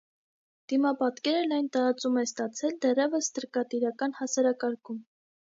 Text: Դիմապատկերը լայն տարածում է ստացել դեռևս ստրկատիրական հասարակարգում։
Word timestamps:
Դիմապատկերը 0.71 1.43
լայն 1.51 1.67
տարածում 1.77 2.17
է 2.21 2.25
ստացել 2.29 2.75
դեռևս 2.87 3.29
ստրկատիրական 3.33 4.17
հասարակարգում։ 4.23 5.03